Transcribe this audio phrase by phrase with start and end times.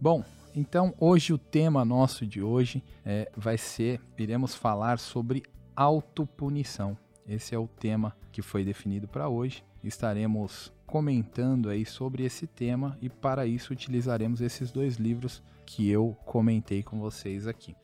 [0.00, 5.42] Bom, então hoje o tema nosso de hoje é, vai ser, iremos falar sobre
[5.76, 6.96] autopunição.
[7.26, 9.64] Esse é o tema que foi definido para hoje.
[9.82, 16.16] Estaremos comentando aí sobre esse tema e para isso utilizaremos esses dois livros que eu
[16.24, 17.76] comentei com vocês aqui.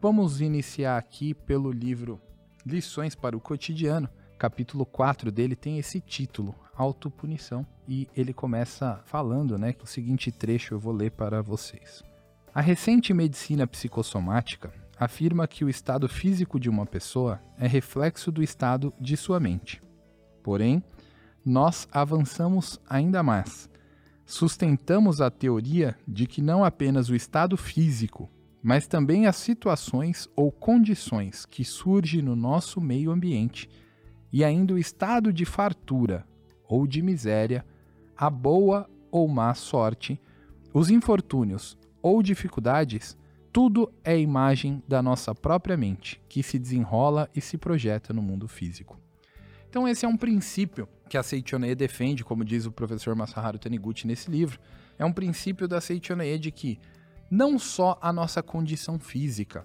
[0.00, 2.20] Vamos iniciar aqui pelo livro
[2.64, 4.08] Lições para o Cotidiano.
[4.38, 10.74] Capítulo 4 dele tem esse título, Autopunição, e ele começa falando, né, o seguinte trecho
[10.74, 12.02] eu vou ler para vocês.
[12.54, 18.42] A recente medicina psicossomática afirma que o estado físico de uma pessoa é reflexo do
[18.42, 19.80] estado de sua mente.
[20.42, 20.82] Porém,
[21.44, 23.68] nós avançamos ainda mais.
[24.24, 28.30] Sustentamos a teoria de que não apenas o estado físico,
[28.62, 33.68] mas também as situações ou condições que surgem no nosso meio ambiente
[34.32, 36.26] e ainda o estado de fartura
[36.66, 37.64] ou de miséria,
[38.16, 40.18] a boa ou má sorte,
[40.72, 43.16] os infortúnios ou dificuldades
[43.54, 48.48] tudo é imagem da nossa própria mente, que se desenrola e se projeta no mundo
[48.48, 48.98] físico.
[49.70, 54.08] Então esse é um princípio que a Seichoné defende, como diz o professor Masaharu Taniguchi
[54.08, 54.58] nesse livro,
[54.98, 56.80] é um princípio da Seichoné de que
[57.30, 59.64] não só a nossa condição física,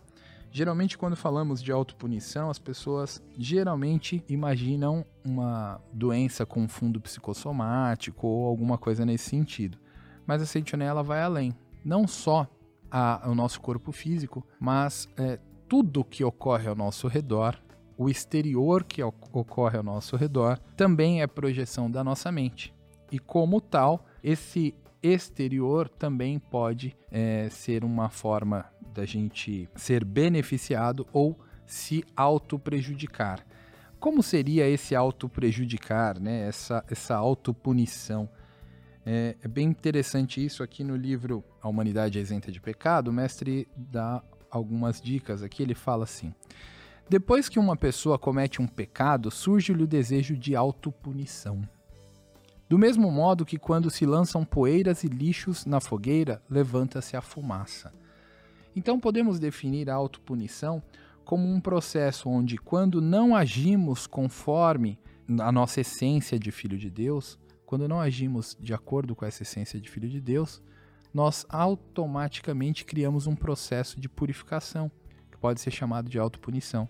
[0.52, 8.48] Geralmente, quando falamos de autopunição, as pessoas geralmente imaginam uma doença com fundo psicossomático ou
[8.48, 9.78] alguma coisa nesse sentido.
[10.26, 11.56] Mas a Seichoné ela vai além.
[11.86, 12.48] Não só
[12.92, 17.60] a, o nosso corpo físico, mas é, tudo que ocorre ao nosso redor,
[17.98, 22.74] o exterior que ocorre ao nosso redor, também é projeção da nossa mente.
[23.12, 31.08] E como tal, esse exterior também pode é, ser uma forma da gente ser beneficiado
[31.14, 33.46] ou se auto-prejudicar.
[34.00, 36.48] Como seria esse auto-prejudicar, né?
[36.48, 38.30] essa, essa autopunição?
[39.06, 43.10] É, é, bem interessante isso aqui no livro A Humanidade Isenta de Pecado.
[43.10, 44.22] O mestre dá
[44.52, 45.64] algumas dicas aqui.
[45.64, 46.34] Ele fala assim:
[47.10, 51.62] Depois que uma pessoa comete um pecado, surge-lhe o desejo de autopunição.
[52.68, 57.92] Do mesmo modo que quando se lançam poeiras e lixos na fogueira, levanta-se a fumaça.
[58.76, 60.84] Então podemos definir a autopunição
[61.26, 65.00] como um processo onde, quando não agimos conforme
[65.40, 67.38] a nossa essência de filho de Deus,
[67.70, 70.60] quando não agimos de acordo com essa essência de filho de Deus,
[71.14, 74.92] nós automaticamente criamos um processo de purificação,
[75.32, 76.90] que pode ser chamado de autopunição.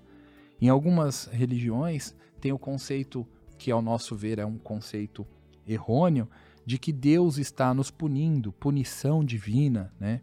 [0.62, 5.28] Em algumas religiões, tem o conceito, que ao nosso ver é um conceito
[5.68, 6.30] errôneo,
[6.66, 10.22] de que Deus está nos punindo, punição divina, né?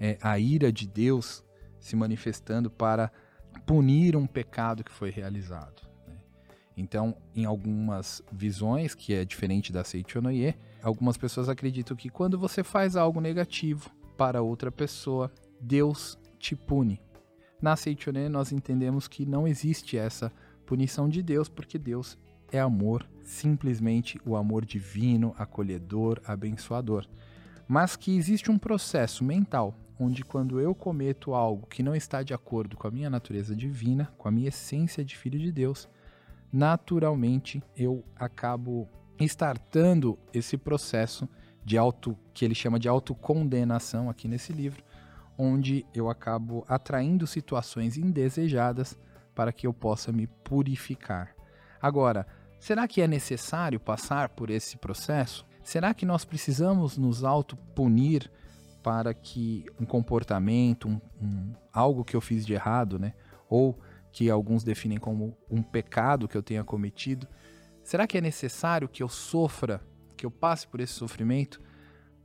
[0.00, 1.44] É a ira de Deus
[1.78, 3.12] se manifestando para
[3.64, 5.91] punir um pecado que foi realizado.
[6.76, 12.64] Então, em algumas visões, que é diferente da Seichonoye, algumas pessoas acreditam que quando você
[12.64, 17.00] faz algo negativo para outra pessoa, Deus te pune.
[17.60, 20.32] Na Seichonoye, nós entendemos que não existe essa
[20.66, 22.18] punição de Deus, porque Deus
[22.50, 27.06] é amor, simplesmente o amor divino, acolhedor, abençoador.
[27.68, 32.34] Mas que existe um processo mental onde quando eu cometo algo que não está de
[32.34, 35.88] acordo com a minha natureza divina, com a minha essência de filho de Deus,
[36.52, 38.88] naturalmente eu acabo
[39.18, 41.28] startando esse processo
[41.64, 44.82] de auto que ele chama de autocondenação aqui nesse livro,
[45.38, 48.98] onde eu acabo atraindo situações indesejadas
[49.34, 51.34] para que eu possa me purificar.
[51.80, 52.26] Agora,
[52.60, 55.46] será que é necessário passar por esse processo?
[55.62, 58.30] Será que nós precisamos nos autopunir
[58.82, 63.14] para que um comportamento, um, um, algo que eu fiz de errado, né,
[63.48, 63.78] ou
[64.12, 67.26] que alguns definem como um pecado que eu tenha cometido,
[67.82, 69.80] será que é necessário que eu sofra,
[70.16, 71.60] que eu passe por esse sofrimento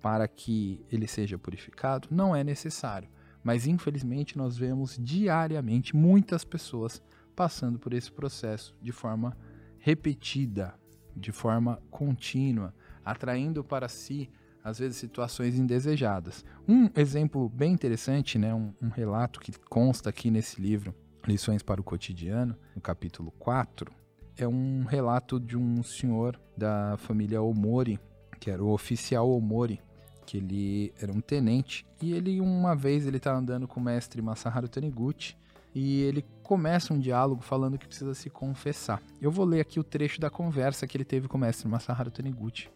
[0.01, 2.09] para que ele seja purificado?
[2.11, 3.09] Não é necessário.
[3.43, 7.01] Mas infelizmente nós vemos diariamente muitas pessoas
[7.35, 9.37] passando por esse processo de forma
[9.79, 10.75] repetida,
[11.15, 12.75] de forma contínua,
[13.05, 14.29] atraindo para si
[14.61, 16.43] às vezes situações indesejadas.
[16.67, 20.93] Um exemplo bem interessante, né, um, um relato que consta aqui nesse livro,
[21.27, 23.91] Lições para o Cotidiano, no capítulo 4,
[24.37, 27.99] é um relato de um senhor da família Omori,
[28.39, 29.81] que era o oficial Omori,
[30.25, 34.21] que ele era um tenente, e ele uma vez ele está andando com o mestre
[34.21, 35.35] Masaharu Taniguchi,
[35.75, 39.03] e ele começa um diálogo falando que precisa se confessar.
[39.21, 42.09] Eu vou ler aqui o trecho da conversa que ele teve com o mestre Masaharu
[42.09, 42.69] Taniguchi.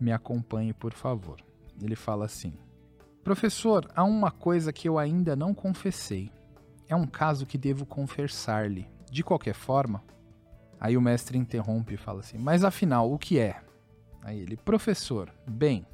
[0.00, 1.40] Me acompanhe, por favor.
[1.82, 2.54] Ele fala assim:
[3.24, 6.30] Professor, há uma coisa que eu ainda não confessei.
[6.88, 8.88] É um caso que devo confessar-lhe.
[9.10, 10.02] De qualquer forma.
[10.80, 13.60] Aí o mestre interrompe e fala assim: Mas afinal, o que é?
[14.22, 15.86] Aí ele: Professor, bem,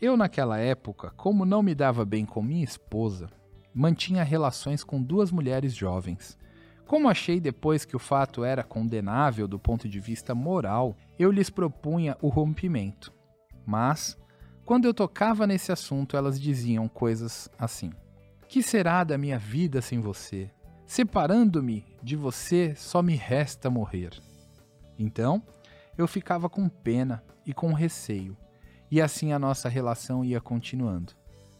[0.00, 3.28] eu naquela época, como não me dava bem com minha esposa,
[3.74, 6.38] mantinha relações com duas mulheres jovens.
[6.86, 11.50] Como achei depois que o fato era condenável do ponto de vista moral, eu lhes
[11.50, 13.12] propunha o rompimento.
[13.66, 14.16] Mas,
[14.64, 17.92] quando eu tocava nesse assunto, elas diziam coisas assim:
[18.48, 20.50] Que será da minha vida sem você?
[20.86, 24.10] Separando-me de você, só me resta morrer.
[24.98, 25.42] Então,
[25.98, 28.36] eu ficava com pena e com receio,
[28.90, 31.12] e assim a nossa relação ia continuando.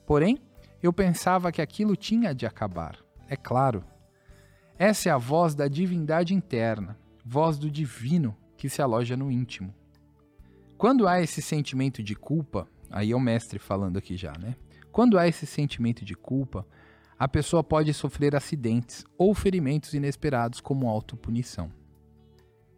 [0.06, 0.38] Porém,
[0.82, 2.98] eu pensava que aquilo tinha de acabar.
[3.28, 3.84] É claro.
[4.78, 9.74] Essa é a voz da divindade interna, voz do divino que se aloja no íntimo.
[10.78, 14.54] Quando há esse sentimento de culpa, aí é o mestre falando aqui já, né?
[14.96, 16.66] Quando há esse sentimento de culpa,
[17.18, 21.70] a pessoa pode sofrer acidentes ou ferimentos inesperados como autopunição.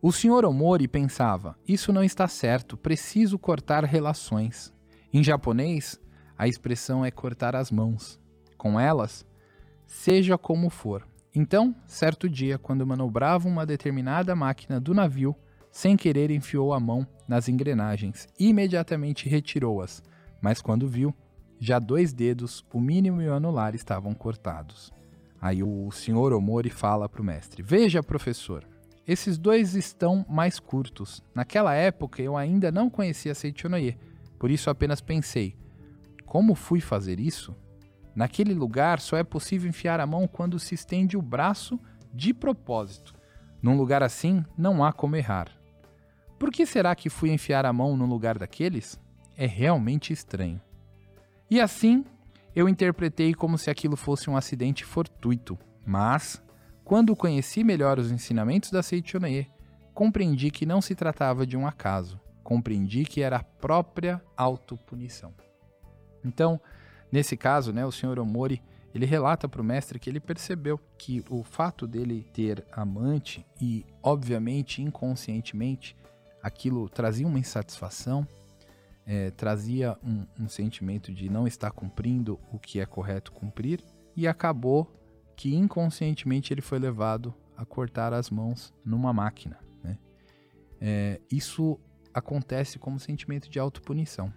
[0.03, 0.44] O Sr.
[0.44, 4.75] Omori pensava: isso não está certo, preciso cortar relações.
[5.12, 6.00] Em japonês,
[6.37, 8.19] a expressão é cortar as mãos.
[8.56, 9.25] Com elas,
[9.87, 11.06] seja como for.
[11.32, 15.37] Então, certo dia, quando manobrava uma determinada máquina do navio,
[15.70, 20.03] sem querer enfiou a mão nas engrenagens e imediatamente retirou-as,
[20.43, 21.15] mas quando viu,
[21.60, 24.93] já dois dedos, o mínimo e o anular, estavam cortados.
[25.40, 28.64] Aí o senhor Omori fala para o mestre: Veja, professor,
[29.06, 31.22] esses dois estão mais curtos.
[31.34, 33.96] Naquela época eu ainda não conhecia Seichonoye,
[34.38, 35.56] por isso apenas pensei:
[36.26, 37.56] como fui fazer isso?
[38.14, 41.81] Naquele lugar só é possível enfiar a mão quando se estende o braço
[42.12, 43.14] de propósito.
[43.62, 45.49] Num lugar assim, não há como errar.
[46.38, 49.00] Por que será que fui enfiar a mão no lugar daqueles?
[49.37, 50.60] É realmente estranho.
[51.50, 52.04] E assim,
[52.54, 56.42] eu interpretei como se aquilo fosse um acidente fortuito, mas,
[56.84, 59.46] quando conheci melhor os ensinamentos da Seichonae,
[59.94, 65.32] compreendi que não se tratava de um acaso, compreendi que era a própria autopunição.
[66.24, 66.60] Então,
[67.10, 68.62] nesse caso, né, o senhor Omori
[68.94, 73.84] ele relata para o mestre que ele percebeu que o fato dele ter amante e,
[74.02, 75.96] obviamente, inconscientemente,
[76.42, 78.26] aquilo trazia uma insatisfação,
[79.10, 83.82] é, trazia um, um sentimento de não estar cumprindo o que é correto cumprir,
[84.14, 84.94] e acabou
[85.34, 89.58] que inconscientemente ele foi levado a cortar as mãos numa máquina.
[89.82, 89.98] Né?
[90.79, 91.81] É, isso
[92.12, 94.31] acontece como sentimento de autopunição.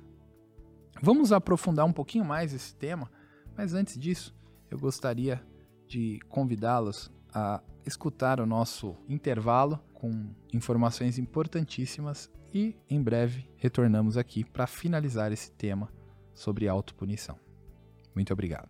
[1.01, 3.12] Vamos aprofundar um pouquinho mais esse tema,
[3.58, 4.34] mas antes disso,
[4.70, 5.44] eu gostaria
[5.86, 14.43] de convidá-los a escutar o nosso intervalo com informações importantíssimas e em breve retornamos aqui
[14.43, 15.89] para finalizar esse tema
[16.34, 17.38] sobre autopunição.
[18.15, 18.67] Muito obrigado.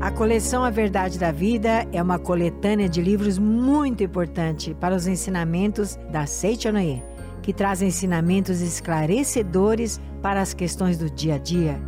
[0.00, 5.06] A coleção A Verdade da Vida é uma coletânea de livros muito importante para os
[5.06, 7.02] ensinamentos da Seichonoye,
[7.42, 11.78] que traz ensinamentos esclarecedores para as questões do dia a dia.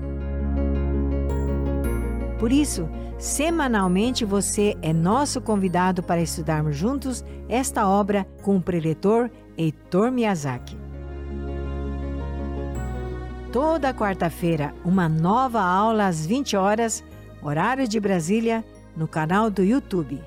[2.39, 2.87] Por isso,
[3.19, 10.77] semanalmente você é nosso convidado para estudarmos juntos esta obra com o preletor Heitor Miyazaki.
[13.53, 17.03] Toda quarta-feira, uma nova aula às 20 horas,
[17.43, 20.21] horário de Brasília, no canal do YouTube.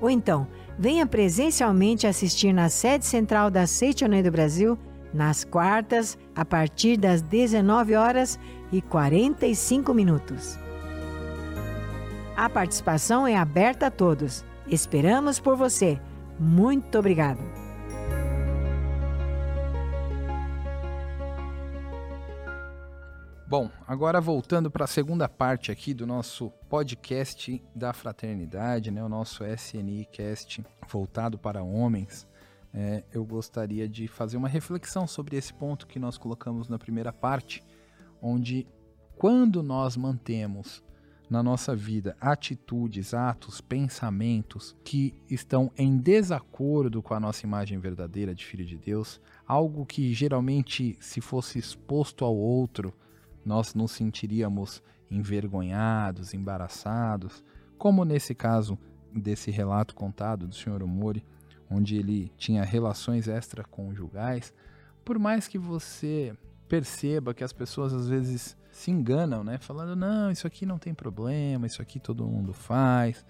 [0.00, 0.46] Ou então,
[0.78, 4.78] venha presencialmente assistir na sede central da Seitonei do Brasil,
[5.14, 8.38] nas quartas, a partir das 19 horas
[8.70, 10.65] e 45 minutos.
[12.36, 14.44] A participação é aberta a todos.
[14.68, 15.98] Esperamos por você.
[16.38, 17.40] Muito obrigado.
[23.48, 29.08] Bom, agora voltando para a segunda parte aqui do nosso podcast da fraternidade, né, o
[29.08, 32.28] nosso SNI Cast voltado para homens,
[32.74, 37.14] é, eu gostaria de fazer uma reflexão sobre esse ponto que nós colocamos na primeira
[37.14, 37.64] parte,
[38.20, 38.66] onde
[39.16, 40.84] quando nós mantemos
[41.28, 48.34] na nossa vida atitudes, atos, pensamentos que estão em desacordo com a nossa imagem verdadeira
[48.34, 52.94] de filho de Deus, algo que geralmente, se fosse exposto ao outro,
[53.44, 57.42] nós nos sentiríamos envergonhados, embaraçados,
[57.78, 58.78] como nesse caso
[59.12, 60.82] desse relato contado do Sr.
[60.82, 61.24] Omori,
[61.70, 64.54] onde ele tinha relações extraconjugais,
[65.04, 66.36] por mais que você
[66.68, 69.56] perceba que as pessoas às vezes se enganam, né?
[69.56, 73.24] Falando, não, isso aqui não tem problema, isso aqui todo mundo faz,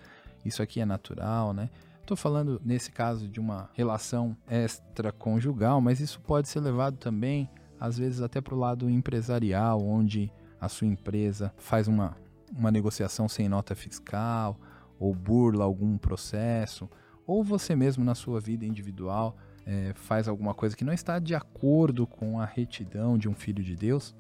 [0.45, 1.71] isso aqui é natural, né?
[2.01, 7.49] Estou falando nesse caso de uma relação extraconjugal, mas isso pode ser levado também,
[7.79, 12.17] às vezes, até para o lado empresarial, onde a sua empresa faz uma,
[12.53, 14.59] uma negociação sem nota fiscal,
[14.99, 16.91] ou burla algum processo,
[17.25, 21.37] ou você mesmo na sua vida individual é, faz alguma coisa que não está de
[21.37, 24.15] acordo com a retidão de um filho de Deus,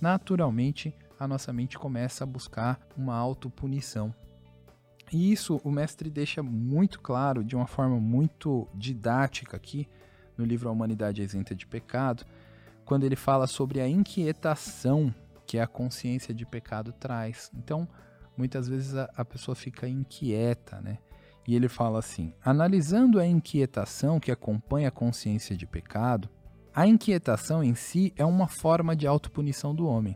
[0.00, 4.14] naturalmente a nossa mente começa a buscar uma autopunição.
[5.12, 9.88] E isso o mestre deixa muito claro, de uma forma muito didática aqui,
[10.36, 12.24] no livro A Humanidade Isenta de Pecado,
[12.84, 15.14] quando ele fala sobre a inquietação
[15.46, 17.50] que a consciência de pecado traz.
[17.54, 17.88] Então,
[18.36, 20.98] muitas vezes a, a pessoa fica inquieta, né?
[21.46, 26.28] E ele fala assim: analisando a inquietação que acompanha a consciência de pecado,
[26.76, 30.14] a inquietação em si é uma forma de autopunição do homem.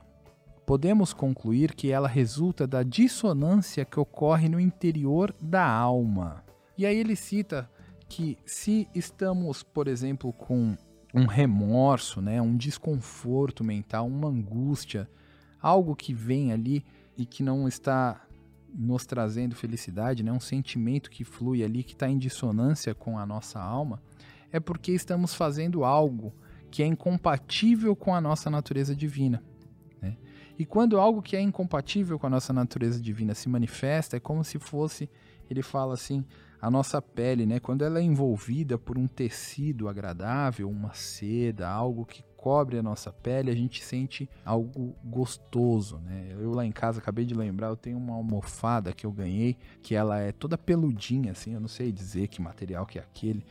[0.67, 6.45] Podemos concluir que ela resulta da dissonância que ocorre no interior da alma.
[6.77, 7.67] E aí ele cita
[8.11, 10.77] que se estamos, por exemplo, com
[11.15, 15.09] um remorso, né, um desconforto mental, uma angústia,
[15.63, 16.85] algo que vem ali
[17.17, 18.21] e que não está
[18.69, 23.25] nos trazendo felicidade, né, um sentimento que flui ali que está em dissonância com a
[23.25, 24.03] nossa alma,
[24.53, 26.35] é porque estamos fazendo algo
[26.71, 29.43] que é incompatível com a nossa natureza divina.
[30.01, 30.17] Né?
[30.59, 34.45] E quando algo que é incompatível com a nossa natureza divina se manifesta, é como
[34.45, 35.11] se fosse,
[35.49, 36.25] ele fala assim,
[36.61, 37.59] a nossa pele, né?
[37.59, 43.13] quando ela é envolvida por um tecido agradável, uma seda, algo que cobre a nossa
[43.13, 46.35] pele, a gente sente algo gostoso, né?
[46.41, 49.95] Eu lá em casa acabei de lembrar, eu tenho uma almofada que eu ganhei, que
[49.95, 53.45] ela é toda peludinha assim, eu não sei dizer que material que é aquele,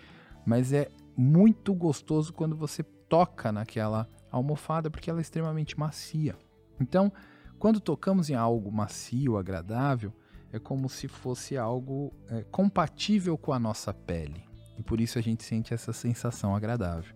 [0.44, 6.38] mas é muito gostoso quando você toca naquela almofada porque ela é extremamente macia.
[6.80, 7.12] Então,
[7.58, 10.14] quando tocamos em algo macio, agradável,
[10.54, 14.44] é como se fosse algo é, compatível com a nossa pele.
[14.78, 17.14] E por isso a gente sente essa sensação agradável.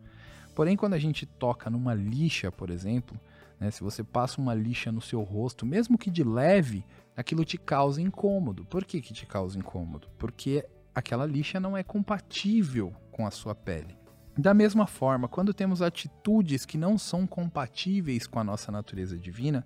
[0.53, 3.17] Porém, quando a gente toca numa lixa, por exemplo,
[3.59, 6.85] né, se você passa uma lixa no seu rosto, mesmo que de leve,
[7.15, 8.65] aquilo te causa incômodo.
[8.65, 10.09] Por que, que te causa incômodo?
[10.17, 14.02] Porque aquela lixa não é compatível com a sua pele.
[14.37, 19.65] Da mesma forma, quando temos atitudes que não são compatíveis com a nossa natureza divina,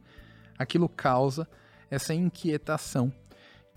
[0.57, 1.47] aquilo causa
[1.89, 3.11] essa inquietação,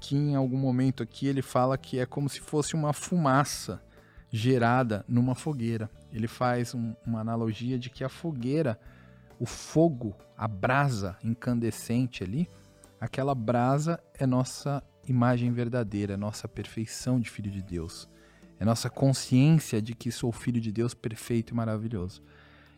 [0.00, 3.80] que em algum momento aqui ele fala que é como se fosse uma fumaça
[4.30, 5.88] gerada numa fogueira.
[6.12, 8.78] Ele faz um, uma analogia de que a fogueira,
[9.38, 12.48] o fogo, a brasa incandescente ali,
[13.00, 18.08] aquela brasa é nossa imagem verdadeira, é nossa perfeição de filho de Deus.
[18.60, 22.22] É nossa consciência de que sou filho de Deus perfeito e maravilhoso.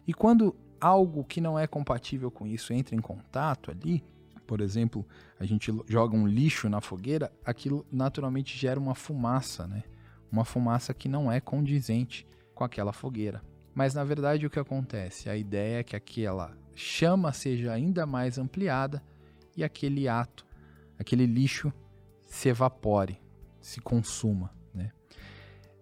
[0.07, 4.05] E quando algo que não é compatível com isso entra em contato ali,
[4.47, 5.05] por exemplo,
[5.41, 9.83] a gente joga um lixo na fogueira, aquilo naturalmente gera uma fumaça, né?
[10.31, 13.43] Uma fumaça que não é condizente com aquela fogueira.
[13.75, 15.29] Mas na verdade o que acontece?
[15.29, 19.03] A ideia é que aquela chama seja ainda mais ampliada
[19.57, 20.47] e aquele ato,
[20.97, 21.73] aquele lixo
[22.23, 23.21] se evapore,
[23.61, 24.62] se consuma.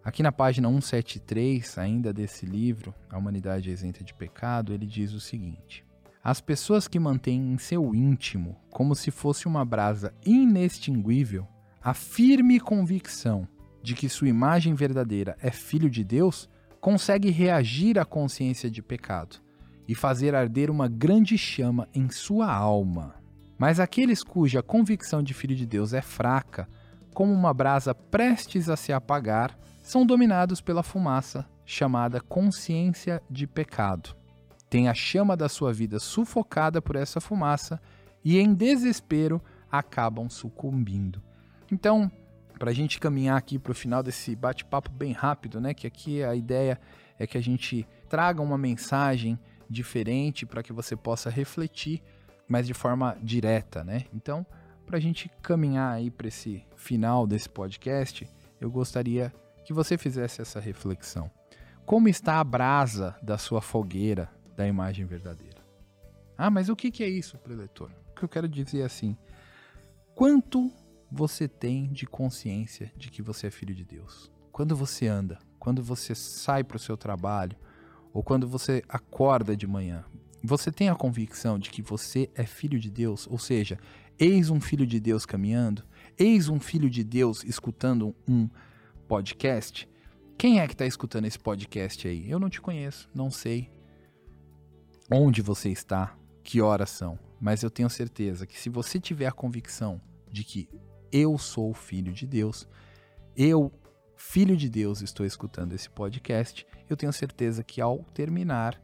[0.02, 5.20] Aqui na página 173, ainda desse livro, A Humanidade Isenta de Pecado, ele diz o
[5.20, 5.84] seguinte:
[6.24, 11.46] As pessoas que mantêm em seu íntimo, como se fosse uma brasa inextinguível,
[11.82, 13.46] a firme convicção
[13.82, 16.48] de que sua imagem verdadeira é filho de Deus,
[16.80, 19.36] consegue reagir à consciência de pecado
[19.86, 23.16] e fazer arder uma grande chama em sua alma.
[23.58, 26.66] Mas aqueles cuja convicção de filho de Deus é fraca,
[27.12, 29.58] como uma brasa prestes a se apagar,
[29.90, 34.16] são dominados pela fumaça chamada consciência de pecado.
[34.68, 37.80] Tem a chama da sua vida sufocada por essa fumaça
[38.24, 41.22] e, em desespero, acabam sucumbindo.
[41.70, 42.10] Então,
[42.58, 45.74] para a gente caminhar aqui para o final desse bate-papo bem rápido, né?
[45.74, 46.80] Que aqui a ideia
[47.18, 52.02] é que a gente traga uma mensagem diferente para que você possa refletir
[52.50, 54.06] mas de forma direta, né?
[54.12, 54.44] Então,
[54.84, 58.28] para a gente caminhar aí para esse final desse podcast,
[58.60, 59.32] eu gostaria
[59.70, 61.30] que você fizesse essa reflexão.
[61.86, 65.58] Como está a brasa da sua fogueira da imagem verdadeira?
[66.36, 67.88] Ah, mas o que, é isso, preletor?
[68.10, 69.16] O que eu quero dizer é assim:
[70.12, 70.72] quanto
[71.08, 74.28] você tem de consciência de que você é filho de Deus?
[74.50, 77.56] Quando você anda, quando você sai para o seu trabalho,
[78.12, 80.04] ou quando você acorda de manhã,
[80.42, 83.28] você tem a convicção de que você é filho de Deus?
[83.30, 83.78] Ou seja,
[84.18, 85.84] eis um filho de Deus caminhando?
[86.18, 88.48] Eis um filho de Deus escutando um
[89.10, 89.88] podcast?
[90.38, 92.30] Quem é que está escutando esse podcast aí?
[92.30, 93.68] Eu não te conheço, não sei
[95.10, 99.32] onde você está, que horas são, mas eu tenho certeza que se você tiver a
[99.32, 100.00] convicção
[100.30, 100.68] de que
[101.10, 102.68] eu sou filho de Deus,
[103.36, 103.72] eu,
[104.14, 108.80] filho de Deus, estou escutando esse podcast, eu tenho certeza que ao terminar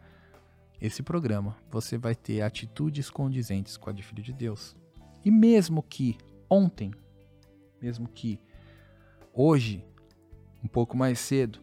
[0.81, 4.75] esse programa, você vai ter atitudes condizentes com a de filho de Deus.
[5.25, 6.19] E mesmo que
[6.51, 6.91] ontem,
[7.81, 8.41] mesmo que
[9.33, 9.85] hoje,
[10.67, 11.61] um pouco mais cedo,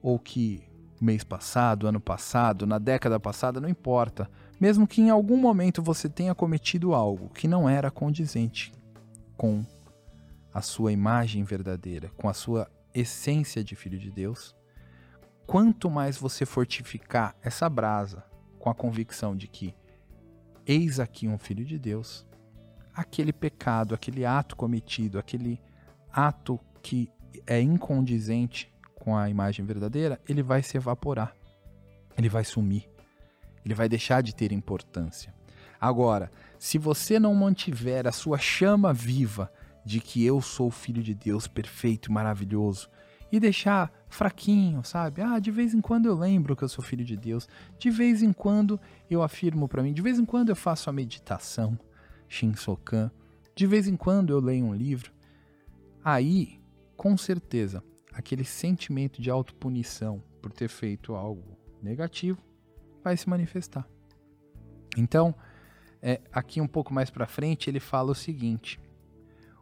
[0.00, 0.62] ou que
[1.00, 4.30] mês passado, ano passado, na década passada, não importa.
[4.60, 8.72] Mesmo que em algum momento você tenha cometido algo que não era condizente
[9.36, 9.64] com
[10.54, 14.54] a sua imagem verdadeira, com a sua essência de filho de Deus,
[15.46, 18.24] quanto mais você fortificar essa brasa
[18.60, 19.74] com a convicção de que
[20.64, 22.24] eis aqui um filho de Deus,
[22.94, 25.60] aquele pecado, aquele ato cometido, aquele
[26.12, 27.10] ato que
[27.46, 31.34] é incondizente com a imagem verdadeira, ele vai se evaporar,
[32.16, 32.88] ele vai sumir,
[33.64, 35.34] ele vai deixar de ter importância.
[35.80, 39.50] Agora, se você não mantiver a sua chama viva
[39.84, 42.90] de que eu sou filho de Deus perfeito e maravilhoso,
[43.30, 45.20] e deixar fraquinho, sabe?
[45.22, 48.22] Ah, de vez em quando eu lembro que eu sou filho de Deus, de vez
[48.22, 48.80] em quando
[49.10, 51.78] eu afirmo para mim, de vez em quando eu faço a meditação,
[52.28, 53.10] Shinsokan,
[53.54, 55.12] de vez em quando eu leio um livro.
[56.02, 56.57] Aí,
[56.98, 57.80] com certeza,
[58.12, 62.42] aquele sentimento de autopunição por ter feito algo negativo
[63.04, 63.88] vai se manifestar.
[64.96, 65.32] Então,
[66.02, 68.80] é, aqui um pouco mais para frente, ele fala o seguinte: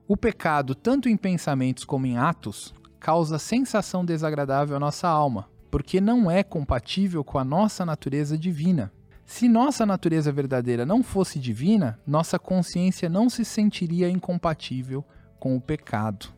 [0.08, 6.00] o pecado, tanto em pensamentos como em atos, causa sensação desagradável à nossa alma, porque
[6.00, 8.90] não é compatível com a nossa natureza divina.
[9.26, 15.04] Se nossa natureza verdadeira não fosse divina, nossa consciência não se sentiria incompatível
[15.38, 16.34] com o pecado.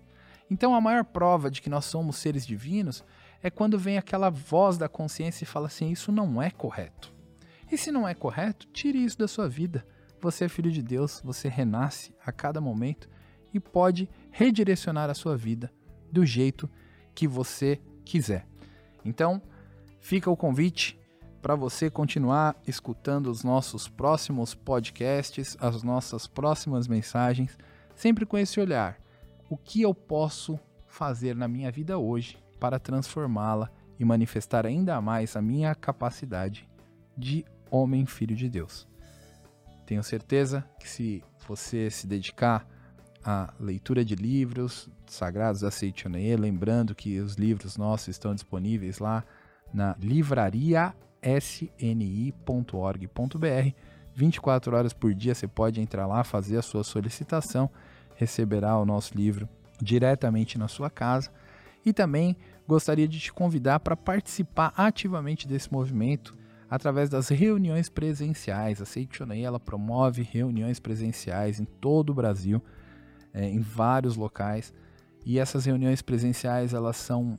[0.51, 3.05] Então, a maior prova de que nós somos seres divinos
[3.43, 7.13] é quando vem aquela voz da consciência e fala assim: Isso não é correto.
[7.71, 9.87] E se não é correto, tire isso da sua vida.
[10.21, 13.09] Você é filho de Deus, você renasce a cada momento
[13.53, 15.73] e pode redirecionar a sua vida
[16.11, 16.69] do jeito
[17.15, 18.47] que você quiser.
[19.05, 19.41] Então,
[20.01, 20.99] fica o convite
[21.43, 27.57] para você continuar escutando os nossos próximos podcasts, as nossas próximas mensagens,
[27.95, 28.99] sempre com esse olhar:
[29.49, 35.37] o que eu posso fazer na minha vida hoje para transformá-la e manifestar ainda mais
[35.37, 36.69] a minha capacidade
[37.17, 38.87] de homem filho de Deus.
[39.87, 42.67] Tenho certeza que se você se dedicar
[43.25, 49.25] a leitura de livros sagrados da Seichoneie, lembrando que os livros nossos estão disponíveis lá
[49.73, 52.33] na livraria sni.org.br.
[54.15, 57.71] 24 horas por dia você pode entrar lá, fazer a sua solicitação,
[58.19, 59.49] receberá o nosso livro
[59.81, 61.31] diretamente na sua casa.
[61.87, 66.37] E também gostaria de te convidar para participar ativamente desse movimento
[66.69, 68.83] através das reuniões presenciais.
[68.83, 72.61] A Seichoneie ela promove reuniões presenciais em todo o Brasil
[73.33, 74.75] é, em vários locais.
[75.25, 77.39] E essas reuniões presenciais elas são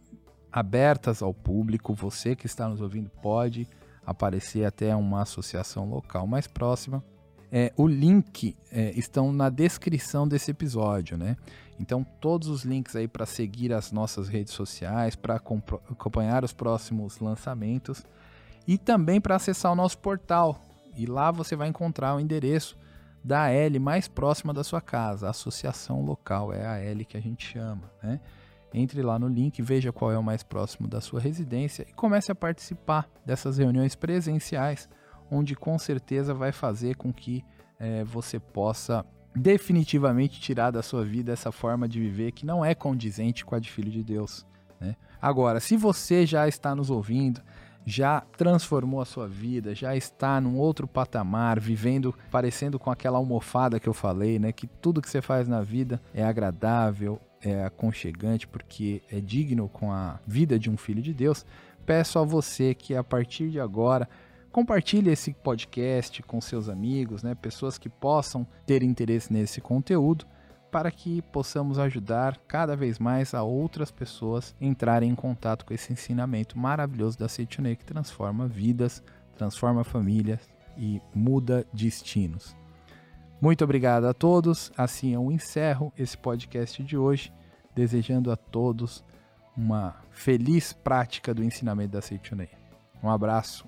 [0.50, 1.94] abertas ao público.
[1.94, 3.68] Você que está nos ouvindo pode
[4.06, 7.04] aparecer até uma associação local mais próxima.
[7.52, 11.36] É, o link é, estão na descrição desse episódio, né?
[11.80, 17.20] Então todos os links aí para seguir as nossas redes sociais, para acompanhar os próximos
[17.20, 18.06] lançamentos
[18.68, 20.62] e também para acessar o nosso portal.
[20.96, 22.78] E lá você vai encontrar o endereço
[23.24, 27.22] da AL mais próxima da sua casa, a associação local, é a AL que a
[27.22, 28.20] gente chama, né?
[28.72, 32.32] Entre lá no link, veja qual é o mais próximo da sua residência e comece
[32.32, 34.88] a participar dessas reuniões presenciais,
[35.32, 37.44] onde com certeza vai fazer com que
[37.80, 42.74] é, você possa definitivamente tirar da sua vida essa forma de viver que não é
[42.74, 44.46] condizente com a de Filho de Deus.
[44.80, 44.96] Né?
[45.22, 47.42] Agora, se você já está nos ouvindo,
[47.86, 53.80] já transformou a sua vida, já está num outro patamar, vivendo parecendo com aquela almofada
[53.80, 54.52] que eu falei, né?
[54.52, 59.92] Que tudo que você faz na vida é agradável, é aconchegante, porque é digno com
[59.92, 61.46] a vida de um filho de Deus.
[61.86, 64.08] Peço a você que a partir de agora
[64.52, 67.36] Compartilhe esse podcast com seus amigos, né?
[67.36, 70.26] pessoas que possam ter interesse nesse conteúdo,
[70.72, 75.92] para que possamos ajudar cada vez mais a outras pessoas entrarem em contato com esse
[75.92, 79.04] ensinamento maravilhoso da Seitonei que transforma vidas,
[79.36, 82.56] transforma famílias e muda destinos.
[83.42, 84.72] Muito obrigado a todos.
[84.78, 87.32] Assim eu encerro esse podcast de hoje,
[87.74, 89.04] desejando a todos
[89.56, 92.50] uma feliz prática do ensinamento da Seitonei.
[93.02, 93.66] Um abraço.